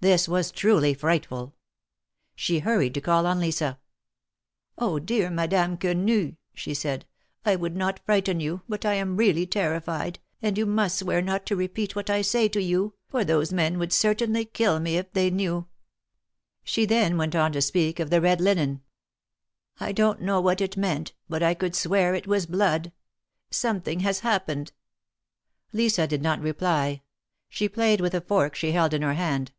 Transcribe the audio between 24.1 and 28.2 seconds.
happened." Lisa did not reply. She played with a